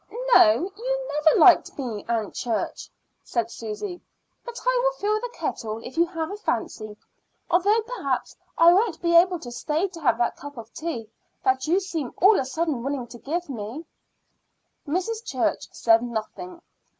[0.33, 2.89] "No, you never liked me, Aunt Church,"
[3.23, 4.01] said Susy;
[4.43, 6.97] "but I will fill the kettle if you have a fancy
[7.51, 11.11] although perhaps I won't be able to stay to have that cup of tea
[11.43, 13.85] that you seem all of a sudden willing to give me."
[14.87, 15.23] Mrs.
[15.23, 16.63] Church said nothing.